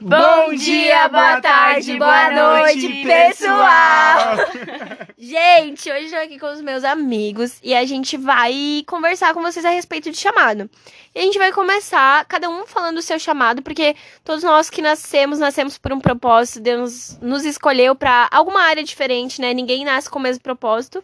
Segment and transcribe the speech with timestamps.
[0.00, 4.36] Bom dia, boa tarde, boa noite, pessoal!
[5.16, 9.40] gente, hoje eu estou aqui com os meus amigos e a gente vai conversar com
[9.40, 10.68] vocês a respeito de chamado.
[11.14, 14.82] E a gente vai começar, cada um falando o seu chamado, porque todos nós que
[14.82, 19.54] nascemos, nascemos por um propósito, Deus nos escolheu para alguma área diferente, né?
[19.54, 21.02] Ninguém nasce com o mesmo propósito.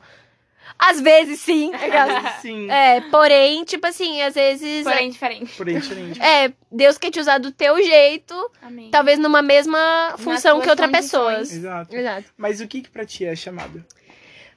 [0.78, 1.70] Às vezes sim.
[2.40, 2.68] Sim.
[2.72, 4.84] É, porém, tipo assim, às vezes.
[4.84, 5.56] Porém diferente.
[5.56, 6.20] Porém, diferente.
[6.20, 8.90] É, Deus quer te usar do teu jeito, Amém.
[8.90, 11.40] talvez numa mesma função que outra pessoa.
[11.40, 11.94] Exato.
[11.94, 12.30] Exato.
[12.36, 13.84] Mas o que que pra ti é chamado?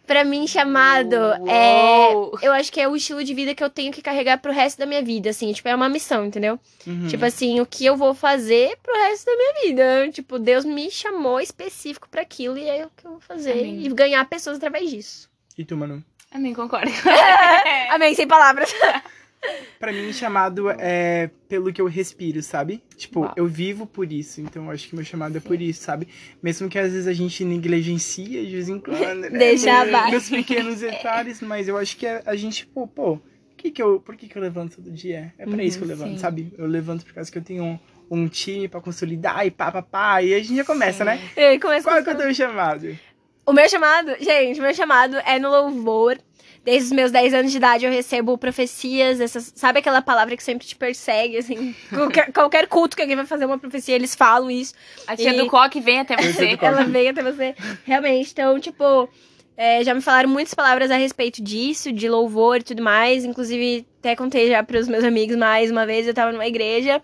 [0.06, 1.16] Pra mim, chamado
[1.48, 2.14] é.
[2.44, 4.78] Eu acho que é o estilo de vida que eu tenho que carregar pro resto
[4.78, 5.52] da minha vida, assim.
[5.52, 6.60] Tipo, é uma missão, entendeu?
[6.86, 7.08] Uhum.
[7.08, 10.12] Tipo assim, o que eu vou fazer pro resto da minha vida.
[10.12, 13.54] Tipo, Deus me chamou específico pra aquilo e é o que eu vou fazer.
[13.54, 13.84] Amém.
[13.84, 15.28] E ganhar pessoas através disso.
[15.58, 16.04] E tu, Manu?
[16.36, 16.92] Amém, concordo.
[17.90, 18.70] Amém, sem palavras.
[19.80, 22.82] Pra mim, chamado é pelo que eu respiro, sabe?
[22.98, 23.34] Tipo, Uau.
[23.38, 26.08] eu vivo por isso, então eu acho que meu chamado é por isso, sabe?
[26.42, 29.38] Mesmo que às vezes a gente negligencia de vez em quando, né?
[29.38, 30.16] Deixa abaixo.
[30.16, 33.20] Nos pequenos detalhes, mas eu acho que a, a gente, pô, pô,
[33.56, 35.34] que que eu, por que que eu levanto todo dia?
[35.38, 36.18] É pra isso que eu levanto, sim.
[36.18, 36.52] sabe?
[36.58, 39.82] Eu levanto por causa que eu tenho um, um time pra consolidar e pá, pá,
[39.84, 41.22] pá, e a gente já começa, né?
[41.38, 42.98] E aí, começa Qual é é o teu chamado?
[43.46, 46.18] O meu chamado, gente, o meu chamado é no louvor.
[46.64, 50.42] Desde os meus 10 anos de idade eu recebo profecias, essas, sabe aquela palavra que
[50.44, 51.76] sempre te persegue, assim?
[51.94, 54.74] Qualquer, qualquer culto que alguém vai fazer uma profecia, eles falam isso.
[55.06, 56.58] A tia E- do coque vem até você.
[56.60, 57.54] Ela veio até você.
[57.84, 59.08] Realmente, então, tipo,
[59.56, 63.24] é, já me falaram muitas palavras a respeito disso, de louvor e tudo mais.
[63.26, 67.00] Inclusive, até contei já pros meus amigos mais uma vez, eu tava numa igreja.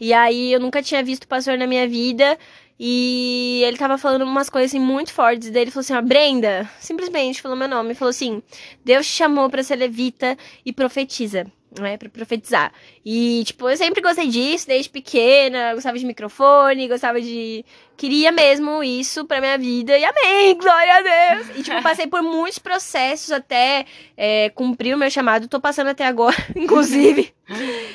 [0.00, 2.38] E aí eu nunca tinha visto pastor na minha vida.
[2.84, 5.50] E ele tava falando umas coisas assim muito fortes.
[5.50, 7.94] Daí ele falou assim: ó, Brenda, simplesmente falou meu nome.
[7.94, 8.42] Falou assim:
[8.84, 11.46] Deus te chamou pra ser levita e profetiza.
[11.78, 11.96] Não é?
[11.96, 12.72] Pra profetizar.
[13.06, 15.74] E, tipo, eu sempre gostei disso, desde pequena.
[15.74, 17.64] Gostava de microfone, gostava de.
[17.96, 19.96] Queria mesmo isso pra minha vida.
[19.96, 20.58] E amém!
[20.58, 21.56] Glória a Deus!
[21.58, 25.46] E, tipo, passei por muitos processos até é, cumprir o meu chamado.
[25.46, 27.32] Tô passando até agora, inclusive.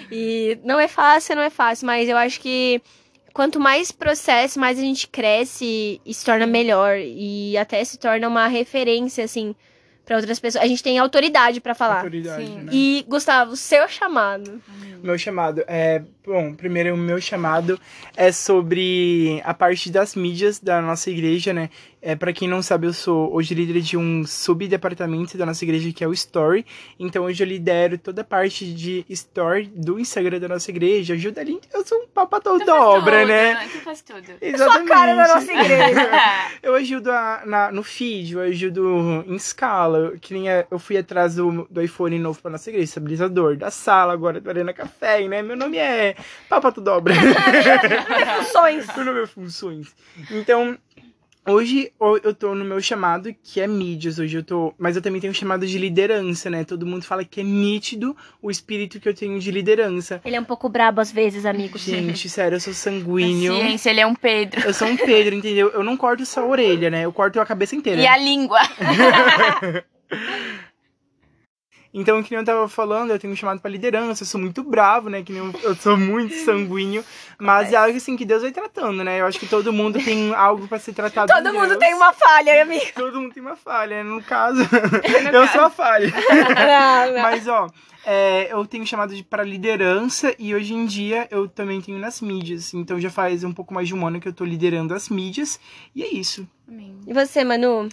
[0.09, 2.81] E não é fácil, não é fácil, mas eu acho que
[3.37, 6.97] quanto mais processo, mais a gente cresce e se torna melhor.
[6.97, 9.55] E até se torna uma referência, assim,
[10.07, 10.63] pra outras pessoas.
[10.63, 11.97] A gente tem autoridade pra falar.
[11.97, 12.55] Autoridade, Sim.
[12.61, 12.71] né?
[12.73, 14.59] E, Gustavo, seu chamado.
[15.03, 16.01] Meu chamado é.
[16.25, 17.79] Bom, primeiro o meu chamado
[18.15, 21.69] é sobre a parte das mídias da nossa igreja, né?
[22.01, 25.91] É, para quem não sabe, eu sou hoje líder de um subdepartamento da nossa igreja
[25.93, 26.65] que é o Story.
[26.99, 31.13] Então hoje eu lidero toda a parte de Story do Instagram da nossa igreja.
[31.13, 31.59] Ajuda ali.
[31.73, 33.55] Eu sou um papatou da obra, né?
[33.71, 34.23] Tu faz tudo.
[34.41, 34.87] Exatamente.
[34.89, 36.09] cara da nossa igreja.
[36.61, 39.96] Eu ajudo a- na- no feed, eu ajudo em escala.
[40.21, 43.69] Que nem a- eu fui atrás do, do iPhone novo pra nossa igreja, estabilizador, da
[43.71, 45.41] sala agora, do Arena Café, né?
[45.41, 46.15] Meu nome é
[46.49, 47.13] Papato Dobra.
[48.39, 48.87] Funções.
[48.95, 49.95] Meu nome é Funções.
[50.31, 50.77] Então,
[51.47, 51.91] hoje
[52.23, 54.19] eu tô no meu chamado, que é mídias.
[54.19, 54.73] Hoje eu tô.
[54.77, 56.63] Mas eu também tenho um chamado de liderança, né?
[56.63, 60.21] Todo mundo fala que é nítido o espírito que eu tenho de liderança.
[60.23, 61.81] Ele é um pouco brabo às vezes, amigos.
[61.81, 63.55] Gente, sério, eu sou sanguíneo.
[63.55, 64.61] Ciência, ele é um Pedro.
[64.61, 65.69] Eu sou um Pedro, entendeu?
[65.69, 67.05] Eu não corto só a orelha, né?
[67.05, 68.01] Eu corto a cabeça inteira.
[68.01, 68.59] E a língua.
[71.99, 74.63] Então, que nem eu tava falando, eu tenho um chamado pra liderança, eu sou muito
[74.63, 75.23] bravo, né?
[75.23, 77.03] Que nem eu, eu sou muito sanguíneo.
[77.39, 79.19] Mas é algo assim que Deus vai tratando, né?
[79.19, 81.33] Eu acho que todo mundo tem algo pra ser tratado.
[81.33, 81.79] Todo mundo Deus.
[81.79, 82.85] tem uma falha, amigo.
[82.93, 84.03] Todo mundo tem uma falha.
[84.03, 84.61] No caso,
[85.33, 86.13] eu sou a falha.
[86.29, 87.21] Não, não.
[87.23, 87.67] Mas, ó,
[88.05, 92.21] é, eu tenho chamado de pra liderança e hoje em dia eu também tenho nas
[92.21, 92.75] mídias.
[92.75, 95.59] Então já faz um pouco mais de um ano que eu tô liderando as mídias.
[95.95, 96.47] E é isso.
[96.67, 96.95] Amém.
[97.07, 97.89] E você, Manu?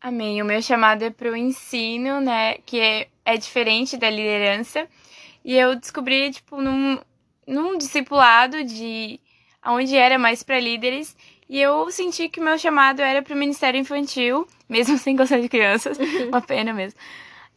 [0.00, 0.40] Amém.
[0.40, 2.58] O meu chamado é pro ensino, né?
[2.64, 4.88] Que é, é diferente da liderança.
[5.44, 6.98] E eu descobri, tipo, num,
[7.46, 9.20] num discipulado de
[9.64, 11.14] onde era mais para líderes.
[11.46, 15.48] E eu senti que o meu chamado era pro Ministério Infantil, mesmo sem gostar de
[15.48, 15.98] crianças.
[16.28, 16.98] Uma pena mesmo.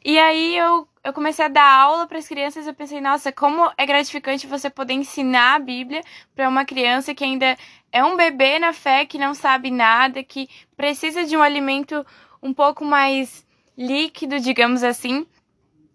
[0.04, 2.68] E aí eu, eu comecei a dar aula para as crianças.
[2.68, 6.02] Eu pensei, nossa, como é gratificante você poder ensinar a Bíblia
[6.36, 7.58] para uma criança que ainda
[7.94, 12.06] é um bebê na fé, que não sabe nada, que precisa de um alimento
[12.44, 13.48] um pouco mais
[13.78, 15.26] líquido, digamos assim.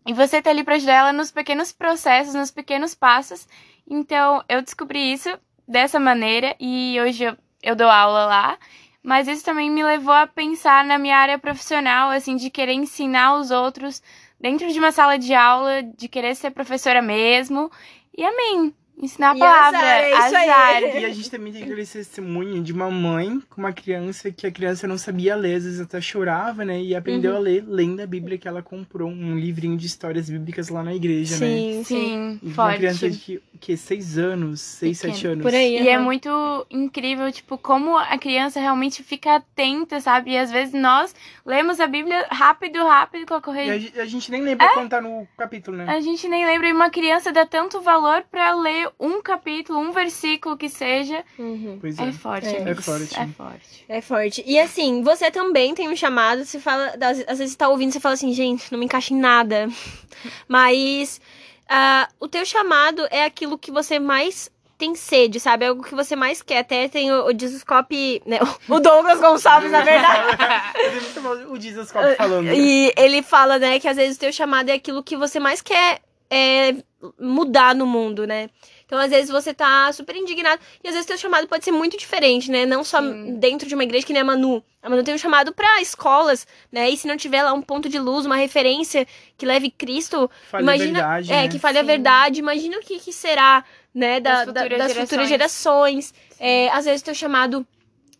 [0.07, 3.49] E você tá ali para ajudar ela nos pequenos processos, nos pequenos passos.
[3.89, 5.29] Então, eu descobri isso
[5.67, 8.59] dessa maneira e hoje eu, eu dou aula lá.
[9.03, 13.37] Mas isso também me levou a pensar na minha área profissional, assim, de querer ensinar
[13.37, 14.03] os outros
[14.41, 17.71] dentro de uma sala de aula, de querer ser professora mesmo.
[18.17, 18.75] E amém.
[19.03, 19.79] Ensinar a E palavra.
[19.79, 21.03] azar, é isso aí.
[21.03, 24.51] E a gente também tem aquele testemunho de uma mãe com uma criança que a
[24.51, 26.81] criança não sabia ler, às vezes até chorava, né?
[26.81, 27.37] E aprendeu Uhum.
[27.37, 30.95] a ler lendo a Bíblia que ela comprou, um livrinho de histórias bíblicas lá na
[30.95, 31.47] igreja, né?
[31.47, 31.85] Sim, sim.
[31.85, 32.77] Sim, E uma forte.
[32.79, 33.77] criança que o quê?
[33.77, 35.15] Seis anos, seis, Pequeno.
[35.15, 35.43] sete anos.
[35.43, 35.83] Por aí.
[35.83, 36.31] E é muito
[36.71, 40.33] incrível, tipo, como a criança realmente fica atenta, sabe?
[40.33, 41.15] E às vezes nós
[41.45, 45.01] lemos a Bíblia rápido, rápido com a E a, a gente nem lembra quando tá
[45.01, 45.87] no capítulo, né?
[45.89, 49.91] A gente nem lembra, e uma criança dá tanto valor pra ler um capítulo, um
[49.91, 51.25] versículo que seja.
[51.39, 51.79] Uhum.
[51.81, 52.05] Pois é.
[52.05, 52.71] É forte, É.
[52.71, 53.19] É forte.
[53.19, 53.85] É forte.
[53.89, 54.45] É forte.
[54.47, 57.93] E assim, você também tem um chamado, você fala, às às vezes você tá ouvindo,
[57.93, 59.69] você fala assim, gente, não me encaixa em nada.
[60.49, 61.21] Mas
[61.69, 65.65] ah, o teu chamado é aquilo que você mais tem sede, sabe?
[65.65, 66.59] É algo que você mais quer.
[66.59, 68.39] Até tem o, o Discoscope, né?
[68.69, 70.37] O Douglas Gonçalves, na verdade.
[71.49, 72.53] O Jesus Cop falando.
[72.53, 75.61] E ele fala, né, que às vezes o teu chamado é aquilo que você mais
[75.61, 76.77] quer é,
[77.19, 78.49] mudar no mundo, né?
[78.87, 80.61] Então, às vezes, você tá super indignado.
[80.83, 82.65] E às vezes teu chamado pode ser muito diferente, né?
[82.65, 83.35] Não só Sim.
[83.37, 84.63] dentro de uma igreja que nem a Manu.
[84.81, 86.89] A Manu tem um chamado pra escolas, né?
[86.89, 89.05] E se não tiver lá um ponto de luz, uma referência
[89.37, 90.91] que leve Cristo, Fale imagina.
[91.01, 91.49] a verdade, é, né?
[91.49, 91.87] que fale a Sim.
[91.89, 92.39] verdade.
[92.39, 94.21] Imagina o que, que será, né?
[94.21, 95.09] Da, Das da- futuras das gerações.
[95.09, 96.15] futuras gerações.
[96.39, 97.67] É, às vezes teu chamado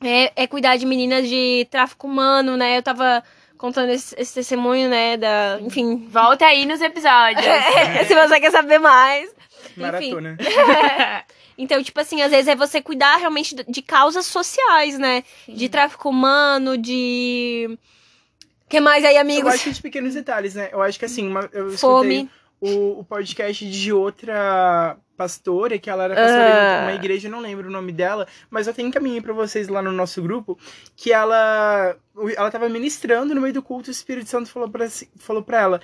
[0.03, 2.77] é, é cuidar de meninas de tráfico humano, né?
[2.79, 3.23] Eu tava
[3.57, 5.17] contando esse, esse testemunho, né?
[5.17, 6.09] Da, enfim.
[6.11, 7.45] Volta aí nos episódios.
[8.09, 9.31] se você quer saber mais.
[9.81, 10.37] Maratona.
[11.59, 15.25] Então, tipo assim, às vezes é você cuidar realmente de- causas sociais, né?
[15.49, 17.79] De tráfico humano, de.
[18.69, 19.55] que mais aí, Eu amigos?
[19.55, 20.69] acho que de pequenos detalhes, né?
[20.71, 22.31] Eu acho que assim, uma, eu escutei Fome.
[22.61, 26.79] o, o podcast de outra pastora, que ela era pastora Ah.
[26.81, 29.67] de uma igreja, eu não lembro o nome dela, mas eu tenho encaminhei pra vocês
[29.67, 30.59] lá no nosso grupo,
[30.95, 31.97] que ela
[32.37, 35.59] ela tava ministrando no meio do culto, o Espírito Santo falou pra, si- falou pra
[35.59, 35.81] ela,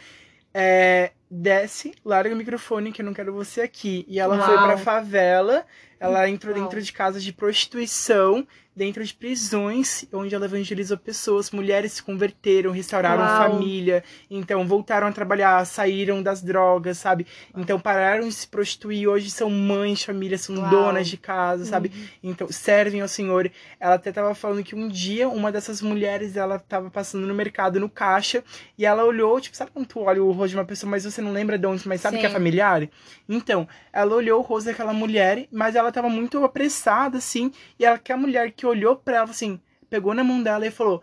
[0.53, 4.05] é, desce, larga o microfone que eu não quero você aqui.
[4.07, 4.67] E ela foi Uau.
[4.67, 5.65] pra favela,
[5.99, 6.63] ela entrou Uau.
[6.63, 12.71] dentro de casas de prostituição, dentro de prisões, onde ela evangelizou pessoas, mulheres se converteram,
[12.71, 13.37] restauraram Uau.
[13.37, 17.27] família, então voltaram a trabalhar, saíram das drogas, sabe?
[17.57, 20.71] Então pararam de se prostituir, hoje são mães de família, são Uau.
[20.71, 21.93] donas de casa, sabe?
[22.23, 23.51] Então servem ao Senhor.
[23.79, 27.79] Ela até tava falando que um dia uma dessas mulheres, ela tava passando no mercado,
[27.79, 28.43] no caixa,
[28.79, 31.21] e ela olhou, tipo, sabe quando tu olha o rosto de uma pessoa, mas você
[31.21, 32.35] não lembra de onde, mas sabe que é Sim.
[32.35, 32.89] familiar?
[33.29, 37.99] Então, ela olhou o rosto daquela mulher, mas ela tava muito apressada, assim, e ela,
[37.99, 41.03] que a mulher que olhou pra ela, assim, pegou na mão dela e falou: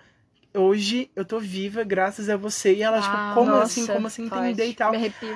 [0.51, 2.73] Hoje eu tô viva graças a você.
[2.73, 3.85] E ela, Uau, tipo, como Nossa, assim?
[3.85, 4.93] Como assim entender e tal?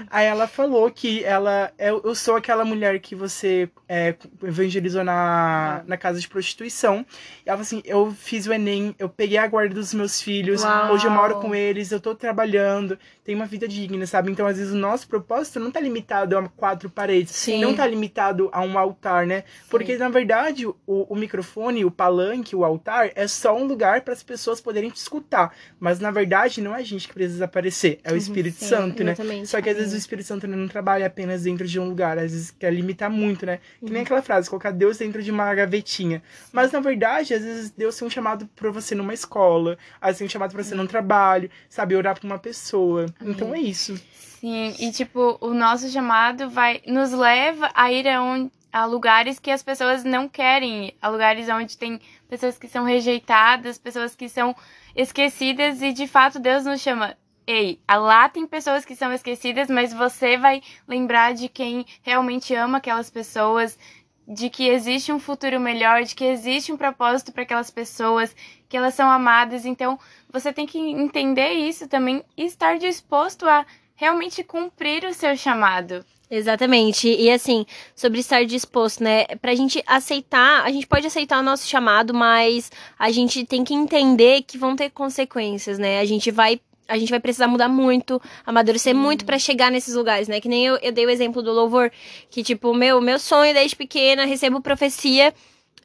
[0.10, 1.72] Aí ela falou que ela.
[1.78, 7.06] Eu, eu sou aquela mulher que você é, evangelizou na, na casa de prostituição.
[7.46, 10.64] E ela falou assim: eu fiz o Enem, eu peguei a guarda dos meus filhos,
[10.64, 10.94] Uau.
[10.94, 14.32] hoje eu moro com eles, eu tô trabalhando, tenho uma vida digna, sabe?
[14.32, 17.36] Então, às vezes, o nosso propósito não tá limitado a quatro paredes.
[17.36, 17.62] Sim.
[17.62, 19.44] Não tá limitado a um altar, né?
[19.70, 24.14] Porque, na verdade, o, o microfone, o palanque, o altar é só um lugar para
[24.14, 25.56] as pessoas poderem escutar.
[25.80, 29.04] Mas, na verdade, não é a gente que precisa aparecer, é o Espírito Sim, Santo,
[29.04, 29.12] né?
[29.12, 29.48] exatamente.
[29.48, 32.32] Só que às vezes o Espírito Santo não trabalha apenas dentro de um lugar, às
[32.32, 33.60] vezes quer limitar muito, né?
[33.80, 36.22] Que nem aquela frase, colocar Deus dentro de uma gavetinha.
[36.52, 40.18] Mas na verdade, às vezes Deus tem um chamado pra você numa escola, às vezes
[40.20, 41.96] tem um chamado pra você num trabalho, sabe?
[41.96, 43.06] Orar pra uma pessoa.
[43.22, 43.96] Então é isso.
[44.40, 49.40] Sim, e tipo, o nosso chamado vai nos leva a ir a, onde, a lugares
[49.40, 54.16] que as pessoas não querem ir, a lugares onde tem pessoas que são rejeitadas, pessoas
[54.16, 54.54] que são
[54.96, 57.18] esquecidas e de fato Deus nos chama.
[57.46, 62.78] Ei, lá tem pessoas que são esquecidas, mas você vai lembrar de quem realmente ama
[62.78, 63.78] aquelas pessoas,
[64.26, 68.34] de que existe um futuro melhor, de que existe um propósito para aquelas pessoas,
[68.70, 69.66] que elas são amadas.
[69.66, 70.00] Então,
[70.32, 76.06] você tem que entender isso também e estar disposto a realmente cumprir o seu chamado.
[76.36, 77.08] Exatamente.
[77.08, 77.64] E assim,
[77.96, 79.26] sobre estar disposto, né?
[79.40, 83.76] Pra gente aceitar, a gente pode aceitar o nosso chamado, mas a gente tem que
[83.76, 86.00] entender que vão ter consequências, né?
[86.00, 86.60] A gente vai.
[86.88, 90.42] A gente vai precisar mudar muito, amadurecer muito pra chegar nesses lugares, né?
[90.42, 91.92] Que nem eu, eu dei o exemplo do louvor,
[92.30, 95.34] que, tipo, meu, meu sonho desde pequena, recebo profecia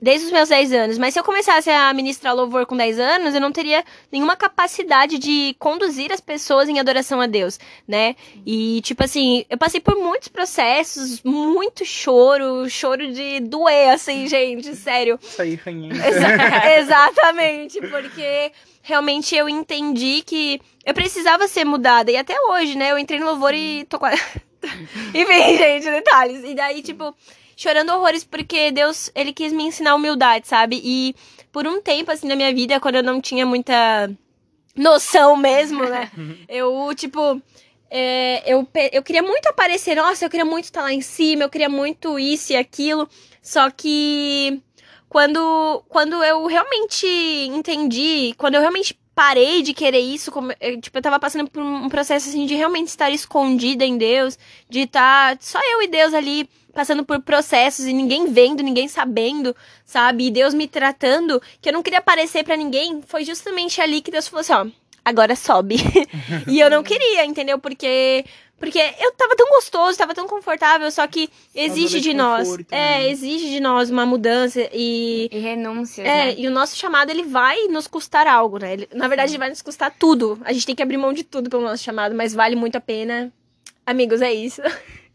[0.00, 0.98] desde os meus 10 anos.
[0.98, 5.18] Mas se eu começasse a ministrar louvor com 10 anos, eu não teria nenhuma capacidade
[5.18, 8.14] de conduzir as pessoas em adoração a Deus, né?
[8.46, 14.74] E, tipo assim, eu passei por muitos processos, muito choro, choro de doer, assim, gente,
[14.76, 15.18] sério.
[15.22, 15.94] Sair ranhendo.
[15.96, 18.52] Exa- exatamente, porque
[18.82, 22.10] realmente eu entendi que eu precisava ser mudada.
[22.10, 22.90] E até hoje, né?
[22.90, 24.20] Eu entrei no louvor e tô quase.
[25.14, 26.42] Enfim, gente, detalhes.
[26.44, 27.14] E daí, tipo,
[27.58, 30.80] chorando horrores porque Deus, ele quis me ensinar humildade, sabe?
[30.82, 31.12] E
[31.50, 34.08] por um tempo, assim, na minha vida, quando eu não tinha muita
[34.76, 36.08] noção mesmo, né?
[36.48, 37.42] eu, tipo.
[37.90, 41.50] é, eu, eu queria muito aparecer, nossa, eu queria muito estar lá em cima, eu
[41.50, 43.08] queria muito isso e aquilo.
[43.42, 44.62] Só que
[45.08, 47.06] quando, quando eu realmente
[47.48, 51.60] entendi, quando eu realmente parei de querer isso, como, eu, tipo, eu tava passando por
[51.60, 54.38] um processo assim de realmente estar escondida em Deus,
[54.70, 58.86] de estar tá só eu e Deus ali passando por processos e ninguém vendo, ninguém
[58.86, 60.28] sabendo, sabe?
[60.28, 64.12] E Deus me tratando, que eu não queria aparecer para ninguém, foi justamente ali que
[64.12, 64.66] Deus falou assim, ó,
[65.08, 65.76] agora sobe.
[66.46, 67.58] e eu não queria, entendeu?
[67.58, 68.24] Porque
[68.58, 72.52] porque eu tava tão gostoso, tava tão confortável, só que exige de nós.
[72.70, 73.10] É, né?
[73.10, 75.28] exige de nós uma mudança e.
[75.30, 76.02] E renúncia.
[76.02, 76.34] É, né?
[76.36, 78.72] e o nosso chamado, ele vai nos custar algo, né?
[78.72, 80.40] Ele, na verdade, ele vai nos custar tudo.
[80.44, 82.80] A gente tem que abrir mão de tudo pelo nosso chamado, mas vale muito a
[82.80, 83.32] pena.
[83.86, 84.60] Amigos, é isso.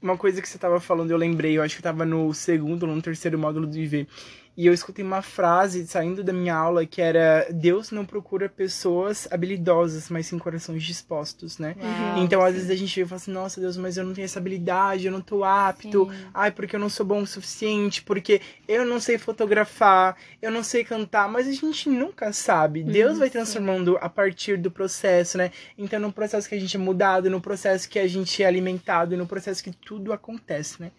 [0.02, 2.96] Uma coisa que você tava falando, eu lembrei, eu acho que tava no segundo ou
[2.96, 4.08] no terceiro módulo do IV.
[4.56, 9.28] E eu escutei uma frase saindo da minha aula que era: Deus não procura pessoas
[9.32, 11.76] habilidosas, mas sim corações dispostos, né?
[11.80, 12.48] Uau, então, sim.
[12.48, 15.12] às vezes a gente fala assim: Nossa, Deus, mas eu não tenho essa habilidade, eu
[15.12, 16.06] não tô apto.
[16.06, 16.26] Sim.
[16.34, 20.64] Ai, porque eu não sou bom o suficiente, porque eu não sei fotografar, eu não
[20.64, 21.28] sei cantar.
[21.28, 22.84] Mas a gente nunca sabe.
[22.84, 25.52] Deus vai transformando a partir do processo, né?
[25.76, 29.18] Então, no processo que a gente é mudado, no processo que a gente é alimentado,
[29.18, 30.92] no processo que tudo acontece, né?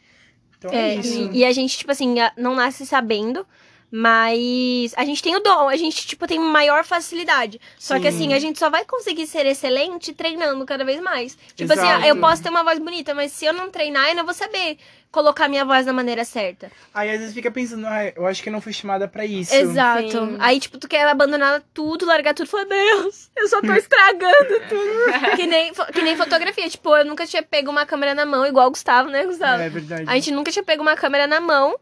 [0.65, 1.31] Então é, é isso.
[1.33, 3.47] E, e, a gente, tipo assim, não nasce sabendo,
[3.97, 7.61] mas a gente tem o dom, a gente, tipo, tem maior facilidade.
[7.79, 8.01] Só Sim.
[8.01, 11.39] que assim, a gente só vai conseguir ser excelente treinando cada vez mais.
[11.55, 11.99] Tipo Exato.
[12.01, 14.35] assim, eu posso ter uma voz bonita, mas se eu não treinar, eu não vou
[14.35, 14.79] saber
[15.13, 16.73] colocar minha voz da maneira certa.
[16.93, 19.55] Aí às vezes fica pensando, ah, eu acho que eu não fui chamada para isso.
[19.55, 20.11] Exato.
[20.11, 20.39] Sim.
[20.41, 25.37] Aí, tipo, tu quer abandonar tudo, largar tudo, falar, Deus, eu só tô estragando tudo.
[25.37, 26.69] que, nem, que nem fotografia.
[26.69, 29.63] Tipo, eu nunca tinha pego uma câmera na mão, igual o Gustavo, né, Gustavo?
[29.63, 30.05] É verdade.
[30.09, 31.77] A gente nunca tinha pego uma câmera na mão.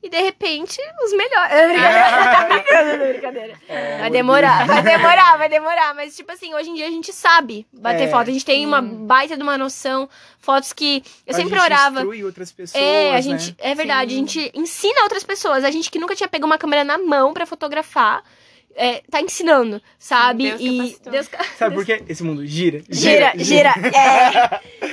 [0.00, 1.52] E de repente, os melhores.
[1.52, 3.12] É brincadeira.
[3.12, 3.60] brincadeira.
[3.68, 5.94] É, vai demorar, vai demorar, vai demorar.
[5.94, 8.30] Mas, tipo assim, hoje em dia a gente sabe bater é, foto.
[8.30, 8.68] A gente tem hum.
[8.68, 10.08] uma baita de uma noção.
[10.38, 12.04] Fotos que eu a sempre orava.
[12.24, 12.82] outras pessoas.
[12.82, 13.50] É, a gente.
[13.50, 13.56] Né?
[13.58, 14.16] É verdade, sim.
[14.16, 15.64] a gente ensina outras pessoas.
[15.64, 18.22] A gente que nunca tinha pego uma câmera na mão para fotografar
[18.78, 20.44] é, tá ensinando, sabe?
[20.56, 21.28] Deus e Deus
[21.58, 22.04] Sabe por quê?
[22.08, 23.74] Esse mundo gira, gira, gira.
[23.74, 23.90] gira.
[23.92, 24.78] É.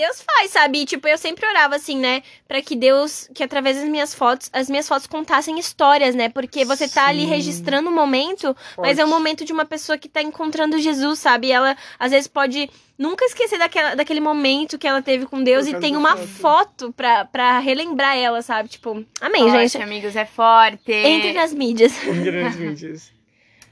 [0.00, 0.86] Deus faz, sabe?
[0.86, 2.22] tipo, eu sempre orava assim, né?
[2.48, 6.28] Pra que Deus, que através das minhas fotos, as minhas fotos contassem histórias, né?
[6.28, 8.88] Porque você tá ali registrando um momento, Forte.
[8.88, 11.48] mas é um momento de uma pessoa que tá encontrando Jesus, sabe?
[11.48, 15.66] E ela, às vezes, pode nunca esquecer daquela, daquele momento que ela teve com Deus
[15.66, 18.68] e tem uma foto, foto pra, pra relembrar ela, sabe?
[18.68, 19.82] Tipo, amém, forte, gente.
[19.82, 20.92] amigos, é forte.
[20.92, 21.92] Entre nas mídias.
[22.08, 23.12] Entre nas mídias.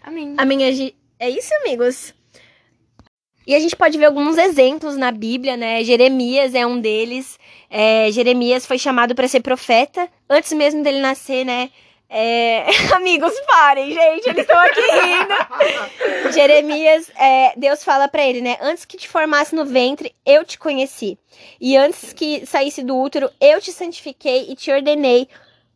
[0.03, 0.35] Amém.
[0.37, 0.95] Amém.
[1.19, 2.15] É isso, amigos.
[3.49, 5.83] E a gente pode ver alguns exemplos na Bíblia, né?
[5.83, 7.39] Jeremias é um deles.
[7.71, 11.71] É, Jeremias foi chamado para ser profeta antes mesmo dele nascer, né?
[12.11, 12.67] É...
[12.95, 16.33] Amigos, parem, gente, eles estão aqui rindo.
[16.35, 18.59] Jeremias, é, Deus fala para ele, né?
[18.61, 21.19] Antes que te formasse no ventre, eu te conheci.
[21.59, 25.27] E antes que saísse do útero, eu te santifiquei e te ordenei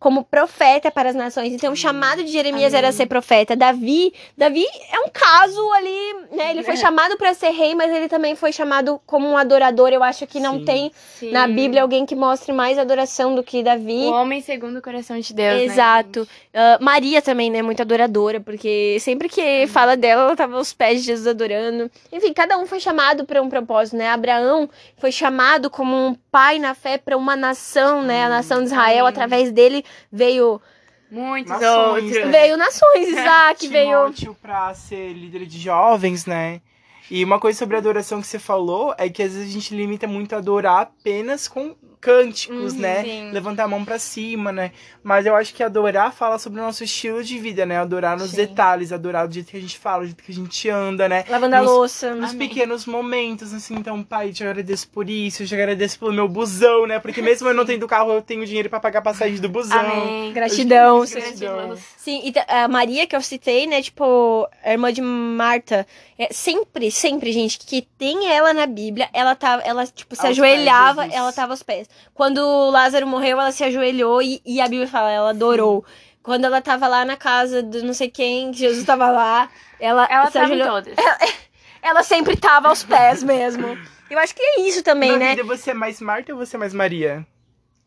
[0.02, 1.52] como profeta para as nações.
[1.52, 2.78] Então, o chamado de Jeremias Amém.
[2.78, 3.54] era ser profeta.
[3.54, 6.50] Davi, Davi é um caso ali, né?
[6.50, 6.76] Ele foi é.
[6.76, 9.90] chamado para ser rei, mas ele também foi chamado como um adorador.
[9.90, 10.64] Eu acho que não Sim.
[10.64, 11.30] tem Sim.
[11.30, 14.06] na Bíblia alguém que mostre mais adoração do que Davi.
[14.06, 15.58] O homem segundo o coração de Deus.
[15.58, 16.28] Né, Exato.
[16.52, 17.62] Né, uh, Maria também, né?
[17.62, 21.88] Muito adoradora, porque sempre que fala dela, ela tava aos pés de Jesus adorando.
[22.10, 24.08] Enfim, cada um foi chamado para um propósito, né?
[24.08, 28.24] Abraão foi chamado como um pai na fé para uma nação, né?
[28.24, 30.60] A nação de Israel, através dele veio
[31.10, 32.24] Muitos nações, outros.
[32.32, 34.10] Veio nações, Isaac veio.
[34.12, 36.62] Timóteo pra ser líder de jovens, né?
[37.10, 39.76] E uma coisa sobre a adoração que você falou é que às vezes a gente
[39.76, 43.04] limita muito a adorar apenas com cânticos, uhum, né?
[43.04, 43.30] Sim.
[43.30, 44.72] Levantar a mão para cima, né?
[45.04, 47.78] Mas eu acho que adorar fala sobre o nosso estilo de vida, né?
[47.78, 48.36] Adorar nos sim.
[48.36, 51.24] detalhes, adorar do jeito que a gente fala, do jeito que a gente anda, né?
[51.28, 52.14] Lavando nos, a louça.
[52.16, 52.48] Nos Amém.
[52.48, 53.76] pequenos momentos, assim.
[53.76, 56.98] Então, pai, eu te agradeço por isso, eu te agradeço pelo meu busão, né?
[56.98, 59.78] Porque mesmo eu não tendo carro, eu tenho dinheiro para pagar a passagem do busão.
[59.78, 60.32] Amém.
[60.32, 61.06] Gratidão.
[61.06, 61.76] Gratidão.
[61.96, 63.80] Sim, e a Maria que eu citei, né?
[63.80, 65.86] Tipo, a irmã de Marta.
[66.18, 70.30] É, sempre, sempre, gente, que tem ela na Bíblia, ela tava, ela, tipo, se aos
[70.30, 71.88] ajoelhava, ela tava aos pés.
[72.14, 75.84] Quando Lázaro morreu, ela se ajoelhou e, e a Bíblia fala, ela adorou.
[76.22, 80.30] Quando ela tava lá na casa de não sei quem, Jesus tava lá, ela, ela
[80.30, 80.68] se ajoelhou.
[80.68, 80.96] todas.
[80.96, 81.18] Ela,
[81.82, 83.76] ela, sempre tava aos pés mesmo.
[84.08, 85.30] Eu acho que é isso também, na né?
[85.30, 87.26] Vida, você é mais Marta ou você é mais Maria?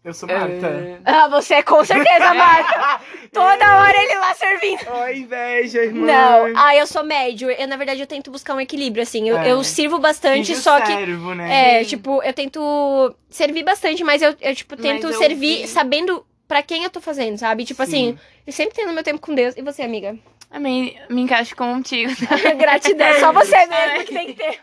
[0.06, 0.68] Eu sou Marta.
[0.68, 1.00] É...
[1.04, 3.02] Ah, você é com certeza, Marta.
[3.34, 4.82] Toda hora ele lá servindo.
[4.88, 6.06] Oh, inveja, irmã.
[6.06, 7.50] Não, ah, eu sou médio.
[7.50, 9.28] Eu, na verdade, eu tento buscar um equilíbrio, assim.
[9.28, 9.52] Eu, é.
[9.52, 10.94] eu sirvo bastante, Finge só que.
[10.94, 11.80] Servo, né?
[11.82, 16.62] É, tipo, eu tento servir bastante, mas eu, eu tipo, tento mas servir sabendo para
[16.62, 17.66] quem eu tô fazendo, sabe?
[17.66, 17.90] Tipo Sim.
[17.90, 19.58] assim, eu sempre tendo meu tempo com Deus.
[19.58, 20.16] E você, amiga?
[20.56, 20.96] Amém.
[21.10, 22.14] Me encaixo contigo.
[22.58, 24.60] Gratidão, só você mesmo que tem que ter.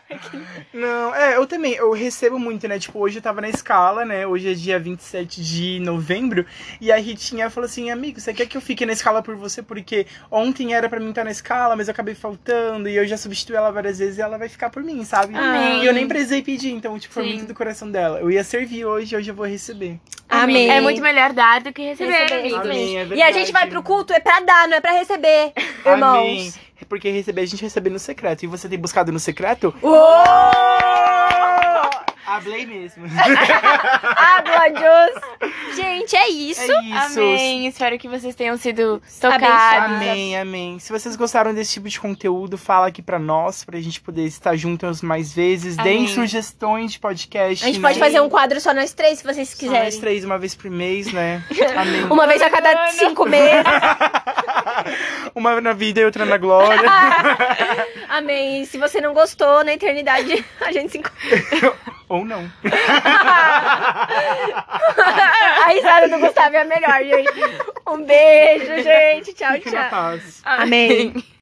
[0.73, 2.79] Não, é, eu também, eu recebo muito, né?
[2.79, 4.25] Tipo, hoje eu tava na escala, né?
[4.25, 6.47] Hoje é dia 27 de novembro.
[6.81, 9.61] E a Ritinha falou assim: amigo, você quer que eu fique na escala por você?
[9.61, 12.89] Porque ontem era pra mim estar na escala, mas eu acabei faltando.
[12.89, 15.35] E eu já substituí ela várias vezes e ela vai ficar por mim, sabe?
[15.37, 15.83] Amém.
[15.83, 17.33] E eu nem precisei pedir, então, tipo, foi Sim.
[17.33, 18.19] muito do coração dela.
[18.19, 19.99] Eu ia servir hoje, hoje eu vou receber.
[20.41, 20.69] Amém.
[20.69, 22.59] É muito melhor dar do que receber, Receber, amigos.
[22.59, 25.53] Amém, é E a gente vai pro culto é pra dar, não é pra receber,
[25.85, 26.17] irmãos.
[26.17, 26.53] Amém.
[26.89, 28.43] Porque receber, a gente recebe no secreto.
[28.43, 29.73] E você tem buscado no secreto?
[32.35, 33.05] Hablei mesmo.
[34.15, 35.75] Água, Deus.
[35.75, 36.61] Gente, é isso.
[36.61, 37.19] É isso.
[37.19, 37.67] Amém.
[37.67, 39.95] Espero que vocês tenham sido tocados.
[39.95, 40.79] Amém, amém.
[40.79, 44.55] Se vocês gostaram desse tipo de conteúdo, fala aqui pra nós, pra gente poder estar
[44.55, 45.77] juntos mais vezes.
[45.77, 46.07] Deem Amém.
[46.07, 47.63] sugestões de podcast.
[47.63, 47.87] A gente né?
[47.87, 49.83] pode fazer um quadro só nós três, se vocês Só quiserem.
[49.83, 51.43] Nós três, uma vez por mês, né?
[51.77, 52.05] Amém.
[52.05, 53.63] Uma vez a cada cinco meses.
[55.35, 56.89] Uma na vida e outra na glória.
[58.09, 58.61] Amém.
[58.61, 61.93] E se você não gostou, na eternidade a gente se encontra.
[62.13, 62.47] Ou não.
[65.63, 67.31] A risada do Gustavo é a melhor, gente.
[67.87, 69.33] Um beijo, gente.
[69.33, 70.19] Tchau, tchau.
[70.45, 71.11] Amém.